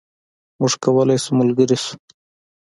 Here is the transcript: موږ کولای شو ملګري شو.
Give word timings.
موږ 0.59 0.73
کولای 0.83 1.17
شو 1.23 1.31
ملګري 1.39 1.77
شو. 1.83 1.93